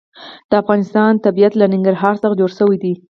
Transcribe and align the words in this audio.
د 0.49 0.51
افغانستان 0.61 1.11
طبیعت 1.25 1.53
له 1.57 1.65
ننګرهار 1.73 2.15
څخه 2.21 2.37
جوړ 2.39 2.51
شوی 2.59 2.77
دی. 2.83 2.93